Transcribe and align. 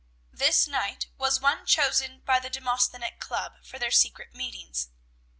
This 0.33 0.67
night 0.67 1.09
was 1.19 1.39
one 1.39 1.63
chosen 1.67 2.21
by 2.25 2.39
the 2.39 2.49
Demosthenic 2.49 3.19
Club 3.19 3.63
for 3.63 3.77
their 3.77 3.91
secret 3.91 4.33
meetings. 4.33 4.89